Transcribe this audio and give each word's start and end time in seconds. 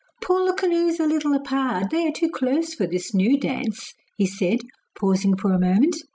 'Pull 0.19 0.47
the 0.47 0.53
canoes 0.53 0.99
a 0.99 1.05
little 1.05 1.31
apart; 1.35 1.91
they 1.91 2.07
are 2.07 2.11
too 2.11 2.27
close 2.27 2.73
for 2.73 2.87
this 2.87 3.13
new 3.13 3.39
dance,' 3.39 3.93
he 4.17 4.25
said, 4.25 4.57
pausing 4.97 5.37
for 5.37 5.53
a 5.53 5.59
moment. 5.59 5.95